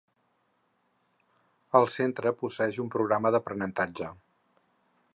[1.81, 4.13] El Centre posseeix un programa d'aprenentatge.